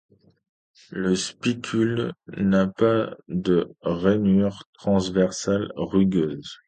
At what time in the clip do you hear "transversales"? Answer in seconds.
4.73-5.71